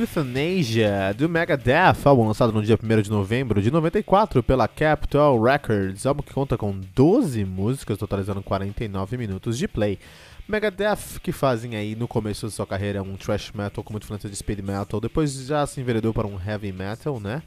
Euthanasia, 0.00 1.14
do 1.16 1.28
Megadeth, 1.28 2.06
álbum 2.06 2.26
lançado 2.26 2.52
no 2.52 2.62
dia 2.62 2.78
1 2.82 3.02
de 3.02 3.10
novembro 3.10 3.60
de 3.60 3.70
94 3.70 4.42
pela 4.42 4.66
Capitol 4.66 5.42
Records, 5.42 6.06
álbum 6.06 6.22
que 6.22 6.32
conta 6.32 6.56
com 6.56 6.80
12 6.94 7.44
músicas, 7.44 7.98
totalizando 7.98 8.42
49 8.42 9.18
minutos 9.18 9.58
de 9.58 9.68
play. 9.68 9.98
Megadeth, 10.48 11.20
que 11.22 11.32
fazem 11.32 11.76
aí 11.76 11.94
no 11.94 12.08
começo 12.08 12.46
de 12.46 12.52
sua 12.52 12.66
carreira 12.66 13.02
um 13.02 13.14
thrash 13.14 13.52
metal 13.52 13.84
com 13.84 13.92
muita 13.92 14.06
influência 14.06 14.30
de 14.30 14.36
speed 14.36 14.60
metal, 14.60 15.00
depois 15.00 15.32
já 15.46 15.66
se 15.66 15.80
enveredou 15.80 16.14
para 16.14 16.26
um 16.26 16.40
heavy 16.44 16.72
metal, 16.72 17.20
né? 17.20 17.42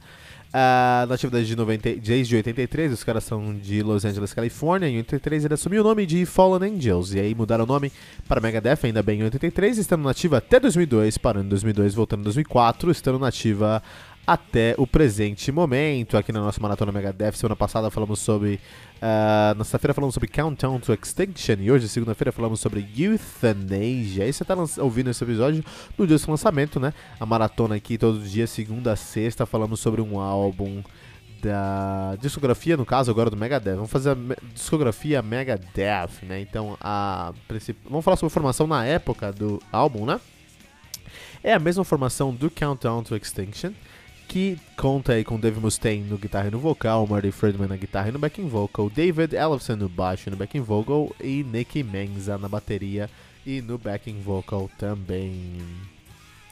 Uh, 0.54 1.02
na 1.08 1.16
atividade 1.16 1.46
de 1.46 1.56
90, 1.56 1.96
desde 1.96 2.36
83, 2.36 2.92
os 2.92 3.02
caras 3.02 3.24
são 3.24 3.58
de 3.58 3.82
Los 3.82 4.04
Angeles, 4.04 4.32
Califórnia. 4.32 4.88
Em 4.88 4.98
83 4.98 5.46
ele 5.46 5.54
assumiu 5.54 5.80
o 5.80 5.84
nome 5.84 6.06
de 6.06 6.24
Fallen 6.24 6.76
Angels 6.76 7.12
e 7.12 7.18
aí 7.18 7.34
mudaram 7.34 7.64
o 7.64 7.66
nome 7.66 7.90
para 8.28 8.40
Megadeth, 8.40 8.78
ainda 8.84 9.02
bem 9.02 9.18
em 9.18 9.24
83, 9.24 9.78
estando 9.78 10.04
nativa 10.04 10.38
até 10.38 10.60
2002, 10.60 11.18
parando 11.18 11.46
em 11.46 11.48
2002, 11.48 11.94
voltando 11.94 12.20
em 12.20 12.22
2004, 12.22 12.88
estando 12.92 13.18
nativa 13.18 13.82
até 14.26 14.74
o 14.78 14.86
presente 14.86 15.52
momento. 15.52 16.16
Aqui 16.16 16.32
na 16.32 16.40
nossa 16.40 16.60
Maratona 16.60 16.90
Megadeth, 16.90 17.32
semana 17.32 17.56
passada 17.56 17.90
falamos 17.90 18.20
sobre. 18.20 18.58
Uh, 18.96 19.54
na 19.56 19.64
sexta-feira 19.64 19.92
falamos 19.92 20.14
sobre 20.14 20.28
Countdown 20.28 20.80
to 20.80 20.92
Extinction 20.92 21.56
e 21.60 21.70
hoje, 21.70 21.88
segunda-feira, 21.88 22.32
falamos 22.32 22.60
sobre 22.60 22.86
Euthanasia. 22.96 24.24
Aí 24.24 24.32
você 24.32 24.42
está 24.42 24.56
ouvindo 24.82 25.10
esse 25.10 25.22
episódio 25.22 25.62
no 25.98 26.06
dia 26.06 26.16
do 26.16 26.30
lançamento, 26.30 26.80
né? 26.80 26.94
A 27.20 27.26
maratona 27.26 27.74
aqui 27.74 27.98
todo 27.98 28.18
dia, 28.20 28.46
segunda 28.46 28.92
a 28.92 28.96
sexta, 28.96 29.44
falamos 29.44 29.80
sobre 29.80 30.00
um 30.00 30.18
álbum 30.18 30.82
da 31.42 32.16
discografia, 32.18 32.74
no 32.74 32.86
caso 32.86 33.10
agora 33.10 33.28
do 33.28 33.36
Megadeth. 33.36 33.74
Vamos 33.74 33.90
fazer 33.90 34.12
a 34.12 34.16
discografia 34.54 35.20
Megadeth, 35.20 36.22
né? 36.22 36.40
Então, 36.40 36.78
a 36.80 37.34
vamos 37.84 38.02
falar 38.02 38.16
sobre 38.16 38.28
a 38.28 38.34
formação 38.34 38.66
na 38.66 38.86
época 38.86 39.30
do 39.30 39.60
álbum, 39.70 40.06
né? 40.06 40.18
É 41.42 41.52
a 41.52 41.58
mesma 41.58 41.84
formação 41.84 42.34
do 42.34 42.50
Countdown 42.50 43.02
to 43.02 43.14
Extinction 43.14 43.72
que 44.28 44.58
conta 44.76 45.12
aí 45.12 45.24
com 45.24 45.38
Dave 45.38 45.60
Mustaine 45.60 46.08
no 46.08 46.18
guitarra 46.18 46.48
e 46.48 46.50
no 46.50 46.58
vocal, 46.58 47.06
Marty 47.06 47.30
Friedman 47.30 47.68
na 47.68 47.76
guitarra 47.76 48.08
e 48.08 48.12
no 48.12 48.18
backing 48.18 48.48
vocal, 48.48 48.90
David 48.90 49.34
Ellefson 49.34 49.76
no 49.76 49.88
baixo 49.88 50.28
e 50.28 50.30
no 50.30 50.36
backing 50.36 50.60
vocal 50.60 51.14
e 51.20 51.44
Nicky 51.44 51.82
Menza 51.82 52.36
na 52.38 52.48
bateria 52.48 53.08
e 53.46 53.60
no 53.60 53.78
backing 53.78 54.20
vocal 54.20 54.70
também. 54.78 55.58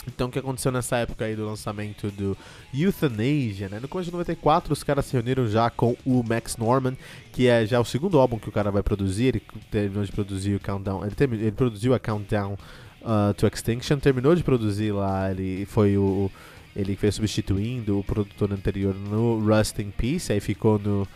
Então 0.07 0.29
o 0.29 0.31
que 0.31 0.39
aconteceu 0.39 0.73
nessa 0.73 0.97
época 0.97 1.25
aí 1.25 1.37
do 1.37 1.47
lançamento 1.47 2.11
do 2.11 2.37
Euthanasia, 2.75 3.69
né? 3.69 3.79
No 3.81 3.87
começo 3.87 4.07
de 4.07 4.13
94 4.13 4.73
os 4.73 4.83
caras 4.83 5.07
se 5.07 5.13
reuniram 5.13 5.47
já 5.47 5.71
com 5.71 5.97
o 6.05 6.23
Max 6.23 6.57
Norman, 6.57 6.97
que 7.33 7.47
é 7.47 7.65
já 7.65 7.81
o 7.81 7.85
segundo 7.85 8.19
álbum 8.19 8.39
que 8.39 8.49
o 8.49 8.53
cara 8.53 8.71
vai 8.71 8.83
produzir, 8.83 9.27
ele 9.27 9.43
terminou 9.71 10.05
de 10.05 10.13
produzir 10.13 10.57
o 10.57 10.61
Countdown, 10.61 11.05
ele, 11.05 11.15
terminou, 11.15 11.45
ele 11.45 11.53
produziu 11.53 11.95
a 11.95 12.01
Countdown 12.01 12.55
uh, 13.03 13.33
to 13.35 13.47
Extinction, 13.47 13.99
terminou 13.99 14.35
de 14.35 14.43
produzir 14.43 14.93
lá, 14.93 15.31
ele 15.31 15.67
foi 15.67 15.97
o 15.97 16.31
ele 16.75 16.97
foi 16.97 17.13
substituindo 17.13 17.99
o 17.99 18.05
produtor 18.05 18.53
anterior 18.53 18.95
no 18.95 19.39
Rust 19.39 19.79
in 19.79 19.91
Peace, 19.91 20.33
aí 20.33 20.41
ficou 20.41 20.79
no. 20.79 21.07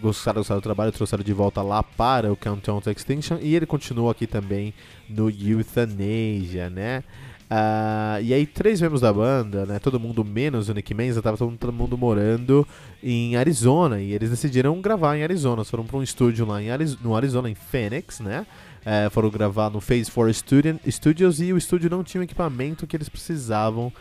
Gostaram, 0.00 0.40
gostaram 0.40 0.58
do 0.58 0.64
trabalho, 0.64 0.90
trouxeram 0.90 1.22
de 1.22 1.34
volta 1.34 1.60
lá 1.60 1.82
para 1.82 2.32
o 2.32 2.36
Countdown 2.36 2.80
to 2.80 2.90
Extinction 2.90 3.36
e 3.42 3.54
ele 3.54 3.66
continuou 3.66 4.08
aqui 4.08 4.26
também 4.26 4.72
no 5.06 5.28
Euthanasia, 5.28 6.70
né? 6.70 7.04
Uh, 7.52 8.22
e 8.22 8.32
aí, 8.32 8.46
três 8.46 8.80
membros 8.80 9.02
da 9.02 9.12
banda, 9.12 9.66
né? 9.66 9.78
Todo 9.78 10.00
mundo 10.00 10.24
menos 10.24 10.70
o 10.70 10.72
Nick 10.72 10.94
Menza, 10.94 11.20
tava 11.20 11.36
todo 11.36 11.70
mundo 11.70 11.98
morando 11.98 12.66
em 13.02 13.36
Arizona. 13.36 14.00
E 14.00 14.12
eles 14.12 14.30
decidiram 14.30 14.80
gravar 14.80 15.18
em 15.18 15.22
Arizona. 15.22 15.62
Foram 15.62 15.84
para 15.84 15.98
um 15.98 16.02
estúdio 16.02 16.46
lá 16.46 16.62
em 16.62 16.70
Ariz 16.70 16.98
no 16.98 17.14
Arizona, 17.14 17.50
em 17.50 17.54
Phoenix, 17.54 18.20
né? 18.20 18.46
Uh, 18.80 19.10
foram 19.10 19.28
gravar 19.28 19.68
no 19.68 19.82
Phase 19.82 20.10
4 20.10 20.80
Studios 20.90 21.42
e 21.42 21.52
o 21.52 21.58
estúdio 21.58 21.90
não 21.90 22.02
tinha 22.02 22.22
o 22.22 22.24
equipamento 22.24 22.86
que 22.86 22.96
eles 22.96 23.08
precisavam 23.10 23.92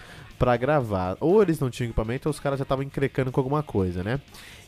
para 0.42 0.58
gravar. 0.58 1.18
Ou 1.20 1.40
eles 1.44 1.60
não 1.60 1.70
tinham 1.70 1.90
equipamento 1.90 2.28
ou 2.28 2.32
os 2.32 2.40
caras 2.40 2.58
já 2.58 2.64
estavam 2.64 2.84
encrecando 2.84 3.32
com 3.32 3.40
alguma 3.40 3.62
coisa, 3.62 4.04
né? 4.04 4.20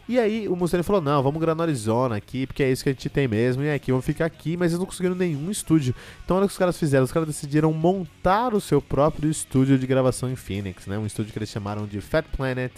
E 0.07 0.19
aí 0.19 0.47
o 0.47 0.55
Mustaine 0.55 0.83
falou: 0.83 1.01
não, 1.01 1.23
vamos 1.23 1.39
gravar 1.39 1.55
no 1.55 1.63
Arizona 1.63 2.17
aqui, 2.17 2.45
porque 2.45 2.63
é 2.63 2.71
isso 2.71 2.83
que 2.83 2.89
a 2.89 2.93
gente 2.93 3.09
tem 3.09 3.27
mesmo, 3.27 3.63
e 3.63 3.71
aqui 3.71 3.91
vamos 3.91 4.05
ficar 4.05 4.25
aqui, 4.25 4.57
mas 4.57 4.71
eles 4.71 4.79
não 4.79 4.85
conseguiram 4.85 5.15
nenhum 5.15 5.49
estúdio. 5.49 5.95
Então 6.23 6.37
olha 6.37 6.45
o 6.45 6.47
que 6.47 6.53
os 6.53 6.57
caras 6.57 6.77
fizeram, 6.77 7.05
os 7.05 7.11
caras 7.11 7.27
decidiram 7.27 7.71
montar 7.71 8.53
o 8.53 8.59
seu 8.59 8.81
próprio 8.81 9.29
estúdio 9.29 9.77
de 9.77 9.87
gravação 9.87 10.29
em 10.29 10.35
Phoenix, 10.35 10.87
né? 10.87 10.97
Um 10.97 11.05
estúdio 11.05 11.31
que 11.31 11.39
eles 11.39 11.49
chamaram 11.49 11.85
de 11.85 12.01
Fat 12.01 12.25
Planet 12.35 12.71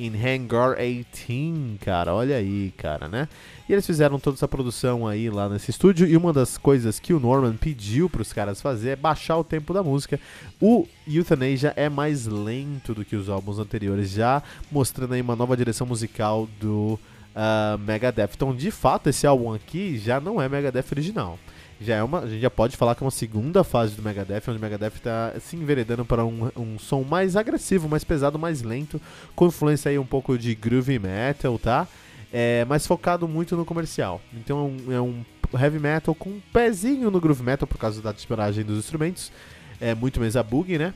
in 0.00 0.14
Hangar 0.16 0.76
18, 0.76 1.78
cara. 1.84 2.14
Olha 2.14 2.36
aí, 2.36 2.72
cara, 2.76 3.06
né? 3.06 3.28
E 3.68 3.72
eles 3.72 3.86
fizeram 3.86 4.18
toda 4.18 4.36
essa 4.36 4.48
produção 4.48 5.06
aí 5.06 5.28
lá 5.28 5.48
nesse 5.48 5.70
estúdio. 5.70 6.06
E 6.06 6.16
uma 6.16 6.32
das 6.32 6.56
coisas 6.56 6.98
que 6.98 7.12
o 7.12 7.20
Norman 7.20 7.54
pediu 7.54 8.08
para 8.08 8.22
os 8.22 8.32
caras 8.32 8.60
fazer 8.60 8.90
é 8.90 8.96
baixar 8.96 9.36
o 9.36 9.44
tempo 9.44 9.74
da 9.74 9.82
música. 9.82 10.18
O 10.60 10.88
Euthanasia 11.06 11.74
é 11.76 11.88
mais 11.88 12.26
lento 12.26 12.94
do 12.94 13.04
que 13.04 13.14
os 13.14 13.28
álbuns 13.28 13.58
anteriores, 13.58 14.10
já 14.10 14.42
mostrando 14.72 15.12
aí 15.12 15.20
uma 15.20 15.36
nova 15.36 15.56
direção 15.56 15.86
musical 15.86 16.48
do 16.58 16.69
uh, 16.70 17.78
Megadeth. 17.78 18.30
Então, 18.34 18.54
de 18.54 18.70
fato, 18.70 19.08
esse 19.08 19.26
álbum 19.26 19.52
aqui 19.52 19.98
já 19.98 20.20
não 20.20 20.40
é 20.40 20.48
Megadeth 20.48 20.86
original 20.92 21.38
já 21.80 21.96
é 21.96 22.02
uma, 22.02 22.20
a 22.20 22.28
gente 22.28 22.42
já 22.42 22.50
pode 22.50 22.76
falar 22.76 22.94
que 22.94 23.02
é 23.02 23.06
uma 23.06 23.10
segunda 23.10 23.64
fase 23.64 23.94
do 23.96 24.02
Megadeth, 24.02 24.42
onde 24.48 24.58
o 24.58 24.60
Megadeth 24.60 24.96
está 24.96 25.32
se 25.40 25.56
enveredando 25.56 26.04
para 26.04 26.24
um, 26.24 26.50
um 26.54 26.78
som 26.78 27.02
mais 27.02 27.36
agressivo, 27.36 27.88
mais 27.88 28.04
pesado, 28.04 28.38
mais 28.38 28.62
lento, 28.62 29.00
com 29.34 29.46
influência 29.46 29.88
aí 29.88 29.98
um 29.98 30.04
pouco 30.04 30.36
de 30.36 30.54
groove 30.54 30.98
metal, 30.98 31.58
tá? 31.58 31.88
É, 32.30 32.66
mas 32.68 32.86
focado 32.86 33.26
muito 33.26 33.56
no 33.56 33.64
comercial. 33.64 34.20
Então 34.34 34.76
é 34.90 35.00
um 35.00 35.24
é 35.52 35.62
heavy 35.64 35.80
metal 35.80 36.14
com 36.14 36.30
um 36.30 36.40
pezinho 36.52 37.10
no 37.10 37.20
groove 37.20 37.42
metal 37.42 37.66
por 37.66 37.78
causa 37.78 38.02
da 38.02 38.12
disparagem 38.12 38.62
dos 38.62 38.78
instrumentos. 38.78 39.32
É 39.80 39.94
muito 39.94 40.20
a 40.38 40.42
boogie, 40.42 40.78
né? 40.78 40.92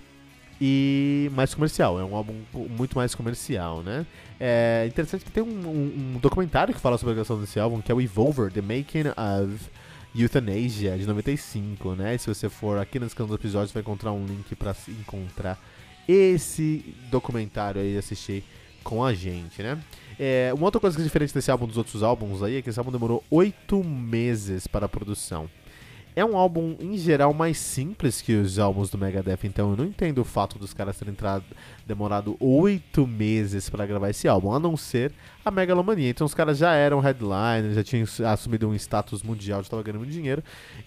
E 0.67 1.31
mais 1.35 1.55
comercial, 1.55 2.01
é 2.01 2.05
um 2.05 2.17
álbum 2.17 2.33
muito 2.71 2.97
mais 2.97 3.15
comercial, 3.15 3.83
né? 3.83 4.07
É 4.41 4.87
interessante 4.89 5.23
que 5.23 5.31
tem 5.31 5.43
um, 5.43 5.47
um, 5.47 6.15
um 6.15 6.19
documentário 6.19 6.73
que 6.73 6.81
fala 6.81 6.97
sobre 6.97 7.13
a 7.13 7.15
criação 7.17 7.39
desse 7.39 7.61
álbum, 7.61 7.83
que 7.83 7.93
é 7.93 7.95
o 7.95 8.01
Evolver, 8.01 8.51
The 8.51 8.63
Making 8.63 9.11
of 9.11 9.71
Euthanasia, 10.17 10.97
de 10.97 11.07
95, 11.07 11.95
né? 11.95 12.17
Se 12.17 12.29
você 12.29 12.49
for 12.49 12.79
aqui 12.79 12.99
na 12.99 13.05
descrição 13.05 13.29
do 13.29 13.35
episódio, 13.35 13.69
você 13.69 13.75
vai 13.75 13.83
encontrar 13.83 14.13
um 14.13 14.25
link 14.25 14.55
para 14.55 14.75
encontrar 14.89 15.63
esse 16.09 16.95
documentário 17.11 17.83
aí 17.83 17.97
e 17.97 17.99
assistir 17.99 18.43
com 18.83 19.05
a 19.05 19.13
gente, 19.13 19.63
né? 19.63 19.79
É, 20.19 20.51
uma 20.55 20.65
outra 20.65 20.81
coisa 20.81 20.97
que 20.97 21.03
é 21.03 21.05
diferente 21.05 21.35
desse 21.35 21.51
álbum 21.51 21.67
dos 21.67 21.77
outros 21.77 22.03
álbuns 22.03 22.43
aí 22.43 22.57
é 22.57 22.63
que 22.63 22.71
esse 22.71 22.79
álbum 22.79 22.91
demorou 22.91 23.23
oito 23.31 23.85
meses 23.85 24.67
para 24.67 24.87
a 24.87 24.89
produção. 24.89 25.47
É 26.17 26.25
um 26.25 26.37
álbum, 26.37 26.77
em 26.79 26.97
geral, 26.97 27.35
mais 27.35 27.59
simples 27.59 28.23
que 28.23 28.35
os 28.35 28.59
álbuns 28.59 28.89
do 28.89 28.97
Megadeth, 28.97 29.41
então 29.43 29.71
eu 29.71 29.77
não 29.77 29.85
entendo 29.85 30.19
o 30.19 30.25
fato 30.25 30.59
dos 30.61 30.73
caras 30.73 30.97
terem 30.97 31.13
entrado, 31.13 31.45
demorado 31.85 32.37
oito 32.39 33.05
meses 33.05 33.69
para 33.69 33.85
gravar 33.85 34.11
esse 34.11 34.29
álbum, 34.29 34.53
a 34.53 34.61
não 34.61 34.77
ser 34.77 35.13
a 35.45 35.51
Megalomania. 35.51 36.09
Então 36.09 36.25
os 36.25 36.33
caras 36.33 36.57
já 36.57 36.73
eram 36.73 37.01
headliners, 37.01 37.75
já 37.75 37.83
tinham 37.83 38.07
assumido 38.31 38.69
um 38.69 38.75
status 38.77 39.25
mundial, 39.25 39.59
já 39.59 39.63
estavam 39.63 39.85
ganhando 39.85 40.07
dinheiro, 40.07 40.43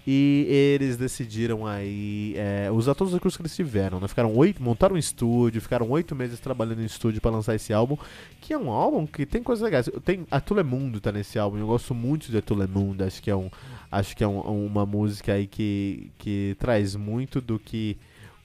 e 0.05 0.47
eles 0.49 0.95
decidiram 0.95 1.67
aí 1.67 2.33
é, 2.37 2.71
usar 2.71 2.95
todos 2.95 3.11
os 3.13 3.17
recursos 3.17 3.35
que 3.35 3.41
eles 3.41 3.55
tiveram, 3.55 3.99
né? 3.99 4.07
Ficaram 4.07 4.33
oito, 4.33 4.63
montaram 4.63 4.95
um 4.95 4.99
estúdio, 4.99 5.61
ficaram 5.61 5.89
oito 5.89 6.15
meses 6.15 6.39
trabalhando 6.39 6.81
em 6.81 6.85
estúdio 6.85 7.19
para 7.19 7.31
lançar 7.31 7.53
esse 7.53 7.73
álbum, 7.73 7.97
que 8.39 8.53
é 8.53 8.57
um 8.57 8.71
álbum 8.71 9.05
que 9.05 9.25
tem 9.25 9.43
coisas 9.43 9.61
legais. 9.61 9.89
Tem 10.05 10.25
a 10.31 10.39
Tulemundo 10.39 11.01
tá 11.01 11.11
nesse 11.11 11.37
álbum, 11.37 11.57
eu 11.57 11.67
gosto 11.67 11.93
muito 11.93 12.31
de 12.31 12.41
Tulemundo, 12.41 13.03
acho 13.03 13.21
que 13.21 13.29
é 13.29 13.35
um 13.35 13.49
acho 13.91 14.15
que 14.17 14.23
é 14.23 14.27
um, 14.27 14.65
uma 14.65 14.85
música 14.85 15.16
aí 15.25 15.47
que, 15.47 16.11
que 16.17 16.55
traz 16.59 16.95
muito 16.95 17.39
do 17.41 17.59
que 17.59 17.97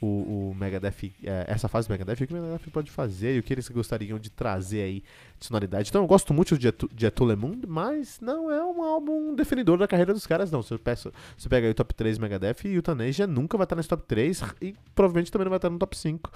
o, 0.03 0.51
o 0.51 0.55
Megadeth, 0.55 1.13
é, 1.23 1.45
essa 1.47 1.69
fase 1.69 1.87
do 1.87 1.93
Megadeth, 1.93 2.25
o 2.25 2.27
que 2.27 2.35
o 2.35 2.37
Megadeth 2.37 2.71
pode 2.73 2.91
fazer 2.91 3.37
e 3.37 3.39
o 3.39 3.43
que 3.43 3.55
eles 3.55 3.69
gostariam 3.69 4.19
de 4.19 4.31
trazer 4.31 4.83
aí 4.83 5.05
de 5.39 5.47
sonoridade. 5.47 5.89
Então 5.89 6.03
eu 6.03 6.09
gosto 6.09 6.35
muito 6.35 6.59
de, 6.59 6.73
de 6.93 7.07
Atulemund, 7.07 7.67
mas 7.69 8.19
não 8.21 8.51
é 8.51 8.65
um 8.65 8.83
álbum 8.83 9.33
definidor 9.35 9.79
da 9.79 9.87
carreira 9.87 10.13
dos 10.13 10.27
caras, 10.27 10.51
não. 10.51 10.61
Se 10.61 10.75
eu 10.75 10.79
peço, 10.79 11.13
você 11.37 11.49
pega 11.49 11.69
aí 11.69 11.71
o 11.71 11.75
top 11.75 11.95
3 11.95 12.19
Megadeth 12.19 12.65
e 12.65 12.77
o 12.77 12.83
Taneja 12.83 13.29
nunca 13.29 13.57
vai 13.57 13.65
estar 13.65 13.77
nesse 13.77 13.89
top 13.89 14.03
3 14.07 14.43
e 14.61 14.75
provavelmente 14.95 15.31
também 15.31 15.45
não 15.45 15.51
vai 15.51 15.59
estar 15.59 15.71
no 15.71 15.79
top 15.79 15.97
5. 15.97 16.33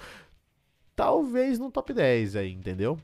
talvez 0.95 1.59
no 1.59 1.69
top 1.69 1.93
10 1.93 2.37
aí, 2.37 2.53
entendeu? 2.53 2.97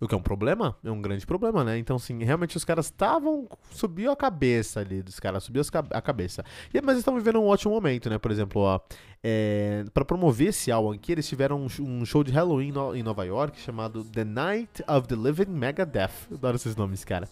O 0.00 0.08
que 0.08 0.14
é 0.14 0.18
um 0.18 0.22
problema? 0.22 0.76
É 0.84 0.90
um 0.90 1.00
grande 1.00 1.26
problema, 1.26 1.64
né? 1.64 1.78
Então, 1.78 1.96
assim, 1.96 2.22
realmente 2.22 2.56
os 2.56 2.64
caras 2.64 2.86
estavam. 2.86 3.48
Subiu 3.70 4.10
a 4.10 4.16
cabeça 4.16 4.80
ali 4.80 5.02
dos 5.02 5.20
caras, 5.20 5.44
subiu 5.44 5.62
a 5.90 6.02
cabeça. 6.02 6.44
E, 6.72 6.80
mas 6.80 6.98
estão 6.98 7.14
vivendo 7.14 7.40
um 7.40 7.46
ótimo 7.46 7.72
momento, 7.72 8.10
né? 8.10 8.18
Por 8.18 8.30
exemplo, 8.30 8.62
ó, 8.62 8.80
é, 9.26 9.86
para 9.94 10.04
promover 10.04 10.48
esse 10.48 10.70
álbum 10.70 10.92
aqui, 10.92 11.12
eles 11.12 11.26
tiveram 11.26 11.58
um, 11.58 11.82
um 11.82 12.04
show 12.04 12.22
de 12.22 12.30
Halloween 12.30 12.70
no, 12.70 12.94
em 12.94 13.02
Nova 13.02 13.24
York 13.24 13.58
chamado 13.58 14.04
The 14.04 14.22
Night 14.22 14.84
of 14.86 15.08
the 15.08 15.16
Living 15.16 15.50
Megadeth. 15.50 16.10
Eu 16.30 16.36
adoro 16.36 16.56
esses 16.56 16.76
nomes, 16.76 17.06
cara. 17.06 17.26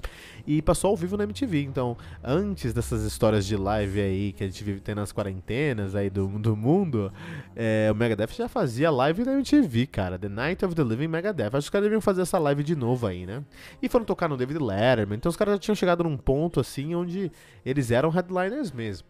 E 0.46 0.62
passou 0.62 0.88
ao 0.88 0.96
vivo 0.96 1.18
na 1.18 1.24
MTV. 1.24 1.64
Então, 1.64 1.94
antes 2.24 2.72
dessas 2.72 3.02
histórias 3.02 3.44
de 3.44 3.58
live 3.58 4.00
aí 4.00 4.32
que 4.32 4.42
a 4.42 4.46
gente 4.46 4.64
vive 4.64 4.80
tendo 4.80 5.00
nas 5.00 5.12
quarentenas 5.12 5.94
aí 5.94 6.08
do, 6.08 6.26
do 6.38 6.56
mundo, 6.56 7.12
é, 7.54 7.90
o 7.92 7.94
Megadeth 7.94 8.32
já 8.32 8.48
fazia 8.48 8.90
live 8.90 9.22
na 9.22 9.34
MTV, 9.34 9.86
cara. 9.88 10.18
The 10.18 10.30
Night 10.30 10.64
of 10.64 10.74
the 10.74 10.84
Living 10.84 11.08
Megadeth. 11.08 11.48
Acho 11.48 11.52
que 11.52 11.58
os 11.58 11.70
caras 11.70 11.84
deviam 11.84 12.00
fazer 12.00 12.22
essa 12.22 12.31
live 12.38 12.62
de 12.62 12.76
novo 12.76 13.06
aí, 13.06 13.26
né? 13.26 13.42
E 13.82 13.88
foram 13.88 14.04
tocar 14.04 14.28
no 14.28 14.36
David 14.36 14.58
Letterman. 14.58 15.16
Então, 15.16 15.30
os 15.30 15.36
caras 15.36 15.54
já 15.54 15.58
tinham 15.58 15.74
chegado 15.74 16.04
num 16.04 16.16
ponto 16.16 16.60
assim 16.60 16.94
onde 16.94 17.30
eles 17.64 17.90
eram 17.90 18.10
headliners 18.10 18.70
mesmo. 18.70 19.06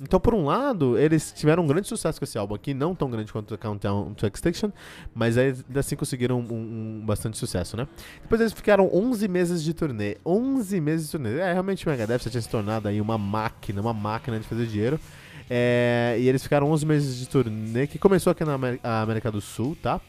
Então, 0.00 0.18
por 0.18 0.34
um 0.34 0.46
lado, 0.46 0.98
eles 0.98 1.32
tiveram 1.32 1.62
um 1.62 1.66
grande 1.66 1.86
sucesso 1.86 2.18
com 2.18 2.24
esse 2.24 2.36
álbum 2.36 2.54
aqui, 2.54 2.74
não 2.74 2.94
tão 2.94 3.08
grande 3.08 3.32
quanto 3.32 3.56
Countdown 3.56 4.12
to 4.14 4.26
Extinction, 4.26 4.70
mas 5.14 5.38
ainda 5.38 5.80
assim 5.80 5.94
conseguiram 5.94 6.40
um, 6.40 6.52
um, 6.52 7.06
bastante 7.06 7.38
sucesso, 7.38 7.76
né? 7.76 7.86
Depois 8.20 8.40
eles 8.40 8.52
ficaram 8.52 8.90
11 8.92 9.28
meses 9.28 9.62
de 9.62 9.72
turnê. 9.72 10.16
11 10.26 10.80
meses 10.80 11.06
de 11.06 11.12
turnê. 11.12 11.38
É, 11.38 11.52
realmente 11.52 11.86
o 11.86 11.90
Megadeth 11.90 12.24
já 12.24 12.30
tinha 12.30 12.42
se 12.42 12.48
tornado 12.48 12.88
aí 12.88 13.00
uma 13.00 13.16
máquina, 13.16 13.80
uma 13.80 13.94
máquina 13.94 14.38
de 14.40 14.46
fazer 14.46 14.66
dinheiro. 14.66 14.98
É, 15.48 16.16
e 16.18 16.28
eles 16.28 16.42
ficaram 16.42 16.70
11 16.72 16.86
meses 16.86 17.16
de 17.16 17.28
turnê, 17.28 17.86
que 17.86 17.98
começou 17.98 18.30
aqui 18.30 18.44
na 18.44 18.58
América 19.02 19.30
do 19.30 19.40
Sul, 19.40 19.76
tá? 19.80 20.00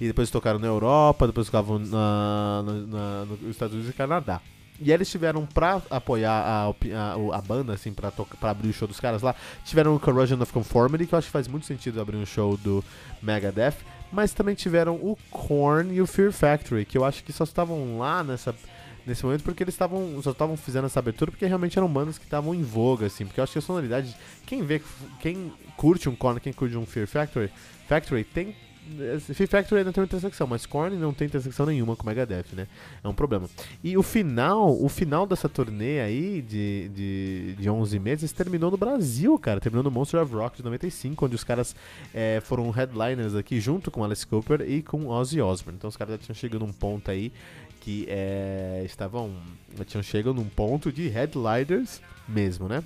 E 0.00 0.06
depois 0.06 0.30
tocaram 0.30 0.58
na 0.58 0.66
Europa, 0.66 1.26
depois 1.26 1.46
tocavam 1.46 1.78
na, 1.78 2.62
na, 2.64 3.24
nos 3.26 3.50
Estados 3.50 3.74
Unidos 3.74 3.90
e 3.90 3.94
Canadá. 3.94 4.40
E 4.80 4.90
eles 4.90 5.10
tiveram 5.10 5.44
pra 5.44 5.82
apoiar 5.90 6.32
a, 6.32 6.68
a, 6.68 7.36
a 7.36 7.42
banda, 7.42 7.74
assim, 7.74 7.92
pra, 7.92 8.10
pra 8.10 8.50
abrir 8.50 8.70
o 8.70 8.72
show 8.72 8.88
dos 8.88 8.98
caras 8.98 9.20
lá, 9.20 9.34
tiveram 9.62 9.94
o 9.94 10.00
Corrosion 10.00 10.40
of 10.40 10.50
Conformity, 10.52 11.06
que 11.06 11.14
eu 11.14 11.18
acho 11.18 11.26
que 11.26 11.32
faz 11.32 11.46
muito 11.46 11.66
sentido 11.66 12.00
abrir 12.00 12.16
um 12.16 12.24
show 12.24 12.56
do 12.56 12.82
Megadeth, 13.22 13.76
mas 14.10 14.32
também 14.32 14.54
tiveram 14.54 14.94
o 14.94 15.18
Korn 15.30 15.94
e 15.94 16.00
o 16.00 16.06
Fear 16.06 16.32
Factory, 16.32 16.86
que 16.86 16.96
eu 16.96 17.04
acho 17.04 17.22
que 17.22 17.32
só 17.32 17.44
estavam 17.44 17.98
lá 17.98 18.24
nessa 18.24 18.54
nesse 19.06 19.24
momento 19.24 19.42
porque 19.42 19.62
eles 19.62 19.74
estavam 19.74 20.20
só 20.22 20.30
estavam 20.30 20.58
fazendo 20.58 20.84
essa 20.84 20.98
abertura 20.98 21.30
porque 21.30 21.46
realmente 21.46 21.78
eram 21.78 21.88
bandas 21.88 22.18
que 22.18 22.24
estavam 22.24 22.54
em 22.54 22.62
voga 22.62 23.06
assim, 23.06 23.24
porque 23.24 23.40
eu 23.40 23.44
acho 23.44 23.54
que 23.54 23.58
a 23.58 23.62
sonoridade, 23.62 24.14
quem 24.46 24.62
vê, 24.62 24.80
quem 25.20 25.52
curte 25.76 26.08
um 26.08 26.14
Korn, 26.14 26.38
quem 26.38 26.52
curte 26.52 26.76
um 26.76 26.84
Fear 26.84 27.06
Factory, 27.06 27.50
Factory 27.88 28.24
tem 28.24 28.54
Fear 29.20 29.48
Factory 29.48 29.80
ainda 29.80 29.92
tem 29.92 30.00
uma 30.00 30.06
intersecção, 30.06 30.46
mas 30.46 30.66
Korn 30.66 30.96
não 30.96 31.12
tem 31.12 31.26
intersecção 31.26 31.66
nenhuma 31.66 31.96
com 31.96 32.06
Megadeth, 32.06 32.46
né? 32.52 32.66
É 33.02 33.08
um 33.08 33.14
problema. 33.14 33.48
E 33.82 33.96
o 33.96 34.02
final, 34.02 34.70
o 34.82 34.88
final 34.88 35.26
dessa 35.26 35.48
turnê 35.48 36.00
aí 36.00 36.42
de, 36.42 36.88
de, 36.88 37.54
de 37.58 37.70
11 37.70 37.98
meses 37.98 38.32
terminou 38.32 38.70
no 38.70 38.76
Brasil, 38.76 39.38
cara. 39.38 39.60
Terminou 39.60 39.84
no 39.84 39.90
Monster 39.90 40.20
of 40.20 40.34
Rock 40.34 40.58
de 40.58 40.64
95, 40.64 41.26
onde 41.26 41.34
os 41.34 41.44
caras 41.44 41.74
é, 42.14 42.40
foram 42.40 42.70
headliners 42.70 43.34
aqui 43.34 43.60
junto 43.60 43.90
com 43.90 44.04
Alice 44.04 44.26
Cooper 44.26 44.62
e 44.62 44.82
com 44.82 45.06
Ozzy 45.06 45.40
Osbourne. 45.40 45.76
Então 45.78 45.88
os 45.88 45.96
caras 45.96 46.14
já 46.14 46.18
tinham 46.18 46.34
chegado 46.34 46.60
num 46.60 46.72
ponto 46.72 47.10
aí 47.10 47.32
que 47.80 48.06
é, 48.08 48.82
estavam 48.84 49.34
tinham 49.86 50.02
chegado 50.02 50.34
num 50.34 50.44
ponto 50.44 50.92
de 50.92 51.08
headliners 51.08 52.00
mesmo, 52.28 52.68
né? 52.68 52.84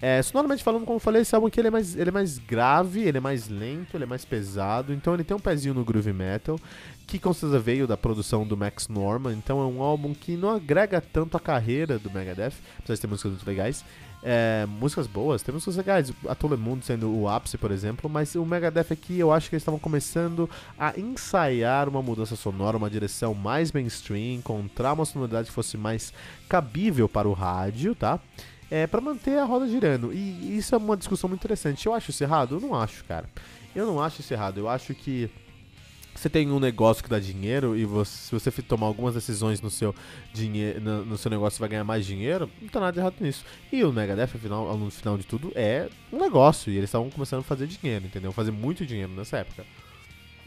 É, 0.00 0.22
sonoramente 0.22 0.62
falando, 0.62 0.84
como 0.84 0.96
eu 0.96 1.00
falei, 1.00 1.22
esse 1.22 1.34
álbum 1.34 1.48
aqui 1.48 1.60
ele 1.60 1.68
é, 1.68 1.70
mais, 1.70 1.96
ele 1.96 2.10
é 2.10 2.12
mais 2.12 2.38
grave, 2.38 3.00
ele 3.00 3.18
é 3.18 3.20
mais 3.20 3.48
lento, 3.48 3.96
ele 3.96 4.04
é 4.04 4.06
mais 4.06 4.24
pesado, 4.24 4.92
então 4.92 5.14
ele 5.14 5.24
tem 5.24 5.36
um 5.36 5.40
pezinho 5.40 5.74
no 5.74 5.84
groove 5.84 6.12
metal, 6.12 6.58
que 7.06 7.18
com 7.18 7.32
certeza 7.32 7.58
veio 7.58 7.86
da 7.86 7.96
produção 7.96 8.46
do 8.46 8.56
Max 8.56 8.88
Norman, 8.88 9.32
então 9.32 9.60
é 9.60 9.66
um 9.66 9.82
álbum 9.82 10.14
que 10.14 10.36
não 10.36 10.50
agrega 10.50 11.00
tanto 11.00 11.36
a 11.36 11.40
carreira 11.40 11.98
do 11.98 12.10
Megadeth, 12.10 12.54
apesar 12.78 12.94
de 12.94 13.00
ter 13.00 13.06
músicas 13.06 13.32
muito 13.32 13.46
legais, 13.46 13.84
é, 14.24 14.64
músicas 14.66 15.06
boas, 15.06 15.42
tem 15.42 15.52
músicas 15.52 15.76
legais, 15.76 16.12
a 16.26 16.34
Todo 16.34 16.56
Mundo 16.56 16.82
sendo 16.82 17.14
o 17.14 17.28
ápice, 17.28 17.58
por 17.58 17.70
exemplo, 17.70 18.08
mas 18.08 18.34
o 18.34 18.44
Megadeth 18.44 18.86
aqui 18.90 19.18
eu 19.18 19.30
acho 19.30 19.50
que 19.50 19.54
eles 19.54 19.60
estavam 19.62 19.78
começando 19.78 20.48
a 20.78 20.98
ensaiar 20.98 21.88
uma 21.90 22.00
mudança 22.00 22.34
sonora, 22.34 22.78
uma 22.78 22.88
direção 22.88 23.34
mais 23.34 23.70
mainstream, 23.70 24.36
encontrar 24.36 24.94
uma 24.94 25.04
sonoridade 25.04 25.48
que 25.48 25.54
fosse 25.54 25.76
mais 25.76 26.10
cabível 26.48 27.06
para 27.06 27.28
o 27.28 27.34
rádio, 27.34 27.94
tá? 27.94 28.18
É, 28.70 28.86
para 28.86 29.00
manter 29.00 29.38
a 29.38 29.44
roda 29.44 29.68
girando. 29.68 30.10
E 30.12 30.56
isso 30.56 30.74
é 30.74 30.78
uma 30.78 30.96
discussão 30.96 31.28
muito 31.28 31.40
interessante. 31.40 31.84
Eu 31.84 31.92
acho 31.92 32.10
isso 32.10 32.24
errado? 32.24 32.56
Eu 32.56 32.60
não 32.60 32.74
acho, 32.74 33.04
cara. 33.04 33.28
Eu 33.76 33.86
não 33.86 34.00
acho 34.00 34.22
isso 34.22 34.32
errado. 34.32 34.58
Eu 34.58 34.68
acho 34.68 34.94
que 34.94 35.30
você 36.14 36.28
tem 36.28 36.50
um 36.50 36.60
negócio 36.60 37.02
que 37.02 37.10
dá 37.10 37.18
dinheiro 37.18 37.76
e 37.76 37.84
você, 37.84 38.26
se 38.26 38.32
você 38.32 38.62
tomar 38.62 38.86
algumas 38.86 39.14
decisões 39.14 39.60
no 39.60 39.68
seu 39.68 39.94
dinheiro, 40.32 40.80
no, 40.80 41.04
no, 41.04 41.18
seu 41.18 41.30
negócio, 41.30 41.56
você 41.56 41.60
vai 41.60 41.68
ganhar 41.68 41.84
mais 41.84 42.06
dinheiro, 42.06 42.48
não 42.62 42.68
tá 42.68 42.80
nada 42.80 43.00
errado 43.00 43.16
nisso. 43.20 43.44
E 43.72 43.82
o 43.84 43.92
Megadeth, 43.92 44.24
afinal, 44.34 44.76
no 44.76 44.90
final 44.90 45.18
de 45.18 45.24
tudo, 45.24 45.52
é 45.54 45.88
um 46.12 46.18
negócio 46.18 46.72
e 46.72 46.76
eles 46.76 46.88
estavam 46.88 47.10
começando 47.10 47.40
a 47.40 47.44
fazer 47.44 47.66
dinheiro, 47.66 48.06
entendeu? 48.06 48.32
Fazer 48.32 48.52
muito 48.52 48.86
dinheiro 48.86 49.12
nessa 49.12 49.38
época. 49.38 49.64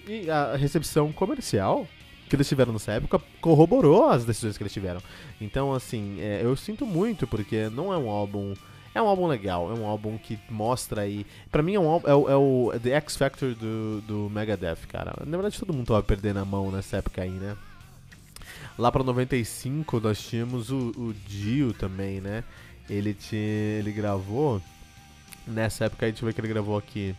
E 0.07 0.29
a 0.29 0.55
recepção 0.55 1.11
comercial 1.11 1.85
que 2.29 2.35
eles 2.35 2.47
tiveram 2.47 2.73
nessa 2.73 2.93
época 2.93 3.21
corroborou 3.41 4.09
as 4.09 4.25
decisões 4.25 4.57
que 4.57 4.63
eles 4.63 4.73
tiveram. 4.73 5.01
Então, 5.39 5.73
assim, 5.73 6.17
é, 6.19 6.41
eu 6.43 6.55
sinto 6.55 6.85
muito 6.85 7.25
porque 7.25 7.69
não 7.69 7.93
é 7.93 7.97
um 7.97 8.09
álbum 8.09 8.53
é 8.97 9.01
um 9.01 9.07
álbum 9.07 9.27
legal, 9.27 9.71
é 9.71 9.79
um 9.79 9.85
álbum 9.85 10.17
que 10.17 10.39
mostra 10.49 11.01
aí. 11.01 11.25
Pra 11.51 11.61
mim 11.61 11.75
é, 11.75 11.79
um, 11.79 12.01
é, 12.05 12.15
o, 12.15 12.29
é 12.29 12.35
o 12.35 12.71
The 12.81 12.91
X 12.91 13.15
Factor 13.15 13.53
do, 13.55 14.01
do 14.01 14.29
Megadeth, 14.29 14.87
cara. 14.87 15.13
Na 15.25 15.37
verdade, 15.37 15.59
todo 15.59 15.73
mundo 15.73 15.87
tava 15.87 16.03
perdendo 16.03 16.39
a 16.39 16.45
mão 16.45 16.71
nessa 16.71 16.97
época 16.97 17.21
aí, 17.21 17.29
né? 17.29 17.55
Lá 18.77 18.91
pra 18.91 19.03
95 19.03 19.99
nós 19.99 20.21
tínhamos 20.21 20.69
o, 20.69 20.91
o 20.97 21.13
Dio 21.27 21.73
também, 21.73 22.21
né? 22.21 22.43
Ele, 22.89 23.13
tinha, 23.13 23.41
ele 23.41 23.91
gravou. 23.91 24.61
Nessa 25.45 25.85
época 25.85 26.05
aí, 26.05 26.11
deixa 26.11 26.23
eu 26.23 26.27
ver 26.27 26.33
que 26.33 26.41
ele 26.41 26.47
gravou 26.47 26.77
aqui. 26.77 27.15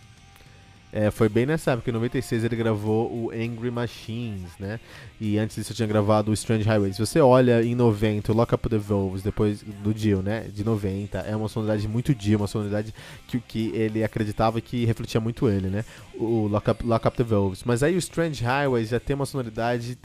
É, 0.90 1.10
foi 1.10 1.28
bem 1.28 1.44
nessa 1.44 1.72
época, 1.72 1.90
em 1.90 1.92
96 1.92 2.44
ele 2.44 2.56
gravou 2.56 3.12
o 3.12 3.30
Angry 3.30 3.70
Machines, 3.70 4.50
né? 4.58 4.80
E 5.20 5.38
antes 5.38 5.56
disso 5.56 5.72
eu 5.72 5.76
tinha 5.76 5.86
gravado 5.86 6.30
o 6.30 6.34
Strange 6.34 6.64
Highways. 6.64 6.96
Se 6.96 7.04
você 7.04 7.20
olha 7.20 7.62
em 7.62 7.74
90 7.74 8.32
o 8.32 8.34
Lock 8.34 8.54
Up 8.54 8.68
the 8.68 8.78
Wolves, 8.78 9.22
depois 9.22 9.62
do 9.62 9.92
Dio, 9.92 10.22
né? 10.22 10.48
De 10.52 10.64
90, 10.64 11.18
é 11.18 11.36
uma 11.36 11.48
sonoridade 11.48 11.86
muito 11.86 12.14
Dio, 12.14 12.38
uma 12.38 12.46
sonoridade 12.46 12.94
que, 13.26 13.38
que 13.40 13.70
ele 13.74 14.02
acreditava 14.02 14.60
que 14.60 14.86
refletia 14.86 15.20
muito 15.20 15.48
ele, 15.48 15.68
né? 15.68 15.84
O 16.14 16.46
Lock 16.46 16.70
Up, 16.70 16.86
Lock 16.86 17.06
Up 17.06 17.16
the 17.16 17.22
Wolves. 17.22 17.64
Mas 17.64 17.82
aí 17.82 17.94
o 17.94 17.98
Strange 17.98 18.42
Highways 18.42 18.88
já 18.88 18.98
tem 18.98 19.14
uma 19.14 19.26
sonoridade 19.26 19.98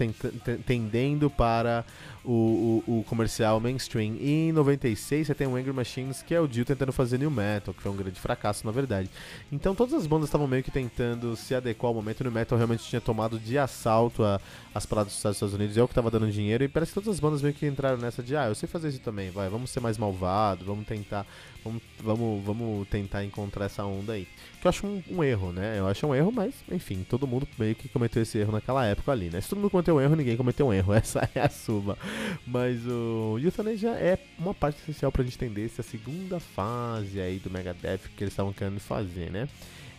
tendendo 0.66 1.30
para 1.30 1.86
o, 2.24 2.84
o, 2.88 3.00
o, 3.00 3.04
comercial 3.04 3.60
mainstream. 3.60 4.16
E 4.20 4.50
em 4.50 4.52
96 4.52 5.28
você 5.28 5.34
tem 5.34 5.48
o 5.48 5.56
Angry 5.56 5.74
Machines, 5.74 6.22
que 6.22 6.34
é 6.34 6.40
o 6.40 6.48
Dio 6.48 6.64
tentando 6.64 6.92
fazer 6.92 7.18
new 7.18 7.30
metal, 7.30 7.74
que 7.74 7.82
foi 7.82 7.92
um 7.92 7.96
grande 7.96 8.20
fracasso 8.20 8.66
na 8.66 8.72
verdade. 8.72 9.10
Então 9.52 9.76
todas 9.76 9.94
as 9.94 10.08
bandas 10.08 10.30
estavam 10.30 10.48
meio 10.48 10.64
que 10.64 10.72
tentando 10.74 11.36
se 11.36 11.54
adequar 11.54 11.90
ao 11.90 11.94
momento. 11.94 12.22
O 12.22 12.24
new 12.24 12.34
metal 12.34 12.58
realmente 12.58 12.84
tinha 12.84 13.00
tomado 13.00 13.38
de 13.40 13.58
assalto 13.58 14.24
a, 14.24 14.42
as 14.74 14.86
paradas 14.86 15.14
dos 15.14 15.18
Estados 15.18 15.54
Unidos, 15.54 15.78
é 15.78 15.84
o 15.84 15.88
que 15.88 15.92
estava 15.92 16.10
dando 16.10 16.30
dinheiro. 16.32 16.64
E 16.64 16.68
parece 16.68 16.92
que 16.92 16.96
todas 16.96 17.14
as 17.14 17.20
bandas 17.20 17.42
meio 17.42 17.54
que 17.54 17.68
entraram 17.68 17.98
nessa 17.98 18.24
de, 18.24 18.36
ah, 18.36 18.48
eu 18.48 18.56
sei 18.56 18.68
fazer 18.68 18.90
isso 18.90 19.00
também, 19.00 19.30
vai, 19.30 19.48
vamos 19.48 19.70
ser 19.70 19.80
mais 19.80 19.98
malvado, 19.98 20.66
vamos 20.66 20.88
tentar, 20.88 21.26
vamos, 21.64 21.82
vamos, 22.00 22.44
vamos 22.44 22.88
tentar 22.88 23.24
encontrar 23.24 23.66
essa 23.66 23.86
onda 23.86 24.14
aí. 24.14 24.28
Que 24.60 24.66
eu 24.66 24.70
acho 24.70 24.88
um, 24.88 25.04
um 25.12 25.24
erro, 25.24 25.52
né? 25.52 25.78
Eu 25.78 25.88
acho 25.88 26.08
um 26.08 26.16
erro, 26.16 26.32
mas 26.32 26.56
enfim, 26.72 27.06
todo 27.08 27.28
mundo 27.28 27.48
meio 27.58 27.76
que 27.76 27.88
cometeu 27.88 28.24
esse 28.24 28.38
erro 28.40 28.52
naquela 28.52 28.86
época 28.86 29.12
ali, 29.12 29.30
né? 29.30 29.40
Se 29.42 29.50
todo 29.50 29.60
mundo 29.60 29.70
cometeu 29.70 29.96
um 29.96 30.02
erro, 30.02 30.16
ninguém 30.16 30.36
cometeu 30.36 30.68
um 30.68 30.74
erro. 30.74 30.94
Essa 30.94 31.30
é 31.36 31.42
a 31.42 31.50
suma. 31.50 31.98
Mas 32.48 32.86
o 32.88 33.38
Euthanasia 33.40 33.92
é 33.92 34.18
uma 34.40 34.54
parte 34.54 34.82
essencial 34.82 35.12
pra 35.12 35.24
gente 35.24 35.36
entender 35.36 35.66
essa 35.66 35.84
segunda 35.84 36.40
fase 36.40 37.20
aí 37.20 37.38
do 37.38 37.50
Megadeth 37.50 38.00
que 38.16 38.24
eles 38.24 38.34
estavam 38.34 38.54
querendo 38.54 38.80
fazer, 38.80 39.30
né? 39.30 39.48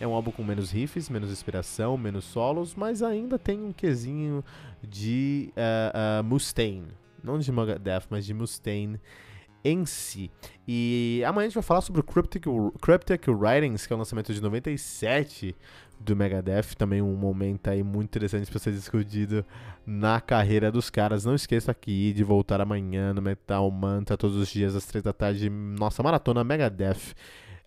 É 0.00 0.06
um 0.06 0.12
álbum 0.12 0.30
com 0.30 0.42
menos 0.42 0.70
riffs, 0.70 1.08
menos 1.08 1.30
inspiração, 1.30 1.96
menos 1.96 2.24
solos, 2.24 2.74
mas 2.74 3.02
ainda 3.02 3.38
tem 3.38 3.62
um 3.62 3.72
quesinho 3.72 4.44
de 4.82 5.52
uh, 5.56 6.20
uh, 6.20 6.24
Mustaine. 6.24 6.88
Não 7.22 7.38
de 7.38 7.50
Megadeth, 7.50 8.04
mas 8.10 8.26
de 8.26 8.34
Mustaine 8.34 9.00
em 9.64 9.86
si. 9.86 10.30
E 10.68 11.22
amanhã 11.26 11.46
a 11.46 11.48
gente 11.48 11.54
vai 11.54 11.62
falar 11.62 11.80
sobre 11.80 12.00
o 12.00 12.04
Cryptic, 12.04 12.44
Cryptic 12.82 13.26
Writings, 13.28 13.86
que 13.86 13.92
é 13.92 13.96
o 13.96 13.98
lançamento 13.98 14.34
de 14.34 14.42
97 14.42 15.56
do 15.98 16.14
Megadeth, 16.14 16.74
também 16.76 17.00
um 17.00 17.16
momento 17.16 17.68
aí 17.68 17.82
muito 17.82 18.10
interessante 18.10 18.50
para 18.50 18.58
ser 18.58 18.72
discutido 18.72 19.44
na 19.86 20.20
carreira 20.20 20.70
dos 20.70 20.90
caras. 20.90 21.24
Não 21.24 21.34
esqueça 21.34 21.70
aqui 21.70 22.12
de 22.12 22.22
voltar 22.22 22.60
amanhã 22.60 23.14
no 23.14 23.22
Metal 23.22 23.68
Manta, 23.70 24.16
todos 24.16 24.36
os 24.36 24.48
dias 24.48 24.76
às 24.76 24.84
três 24.84 25.02
da 25.02 25.14
tarde, 25.14 25.48
nossa 25.48 26.02
maratona 26.02 26.44
Megadeth, 26.44 27.14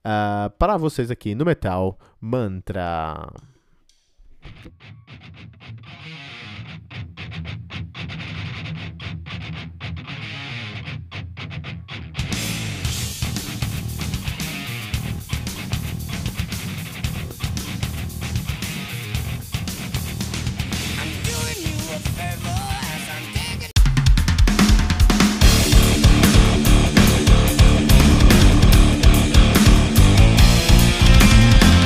uh, 0.06 0.50
para 0.58 0.78
vocês 0.78 1.12
aqui 1.12 1.36
no 1.36 1.46
Metal 1.46 1.98
Mantra. 2.20 3.32